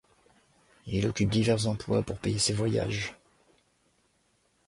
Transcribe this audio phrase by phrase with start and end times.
[0.87, 3.13] Il occupe divers emplois pour payer ses voyages.